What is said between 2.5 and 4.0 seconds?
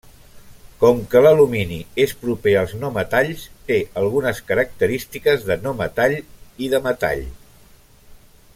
als no-metalls, té